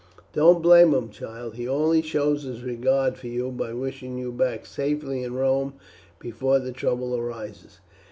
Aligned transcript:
Don't 0.33 0.63
blame 0.63 0.95
him, 0.95 1.11
child; 1.11 1.53
he 1.53 1.67
only 1.67 2.01
shows 2.01 2.41
his 2.41 2.63
regard 2.63 3.17
for 3.19 3.27
you, 3.27 3.51
by 3.51 3.71
wishing 3.71 4.17
you 4.17 4.31
back 4.31 4.65
safely 4.65 5.21
in 5.23 5.35
Rome 5.35 5.75
before 6.17 6.59
trouble 6.71 7.15
arises." 7.15 7.81